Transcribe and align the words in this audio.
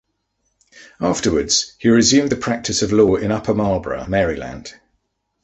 Afterwards, 0.99 1.75
he 1.77 1.87
resumed 1.89 2.31
the 2.31 2.35
practice 2.35 2.81
of 2.81 2.91
law 2.91 3.17
in 3.17 3.31
Upper 3.31 3.53
Marlboro, 3.53 4.07
Maryland. 4.07 4.73